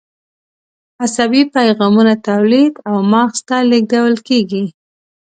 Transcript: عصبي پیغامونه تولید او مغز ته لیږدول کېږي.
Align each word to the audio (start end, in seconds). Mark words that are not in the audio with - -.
عصبي 1.03 1.41
پیغامونه 1.55 2.13
تولید 2.27 2.73
او 2.89 2.95
مغز 3.13 3.37
ته 3.47 3.57
لیږدول 3.69 4.15
کېږي. 4.27 4.65